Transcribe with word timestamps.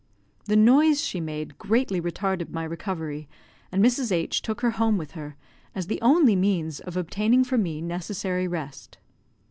The 0.45 0.55
noise 0.55 1.03
she 1.05 1.19
made 1.21 1.59
greatly 1.59 2.01
retarded 2.01 2.49
my 2.49 2.63
recovery, 2.63 3.29
and 3.71 3.85
Mrs. 3.85 4.11
H 4.11 4.41
took 4.41 4.61
her 4.61 4.71
home 4.71 4.97
with 4.97 5.11
her, 5.11 5.37
as 5.75 5.85
the 5.85 6.01
only 6.01 6.35
means 6.35 6.79
of 6.79 6.97
obtaining 6.97 7.43
for 7.43 7.59
me 7.59 7.81
necessary 7.83 8.47
rest. 8.47 8.97